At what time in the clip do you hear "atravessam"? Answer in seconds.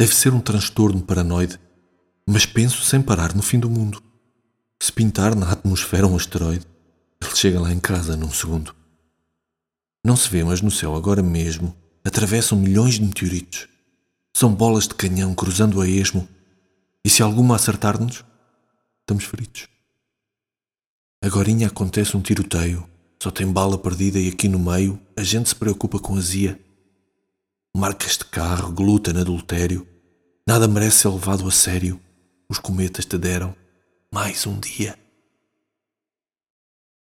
12.02-12.58